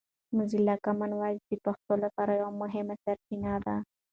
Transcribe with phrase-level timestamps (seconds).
[0.35, 3.75] موزیلا کامن وایس د پښتو لپاره یوه مهمه سرچینه ده.